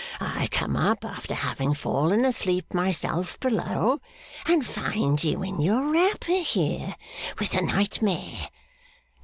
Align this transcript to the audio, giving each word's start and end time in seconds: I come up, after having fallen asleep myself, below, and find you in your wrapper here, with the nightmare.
I 0.19 0.47
come 0.47 0.75
up, 0.75 1.05
after 1.05 1.35
having 1.35 1.75
fallen 1.75 2.25
asleep 2.25 2.73
myself, 2.73 3.39
below, 3.39 3.99
and 4.47 4.65
find 4.65 5.23
you 5.23 5.43
in 5.43 5.61
your 5.61 5.91
wrapper 5.91 6.41
here, 6.41 6.95
with 7.37 7.51
the 7.51 7.61
nightmare. 7.61 8.47